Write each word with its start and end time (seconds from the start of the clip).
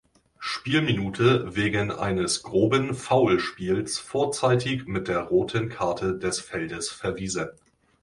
Spielminute 0.39 1.55
wegen 1.55 1.91
eines 1.91 2.41
groben 2.41 2.95
Foulspiels 2.95 3.99
vorzeitig 3.99 4.85
mit 4.87 5.07
der 5.07 5.19
roten 5.19 5.69
Karte 5.69 6.17
des 6.17 6.39
Feldes 6.39 6.89
verwiesen. 6.89 7.49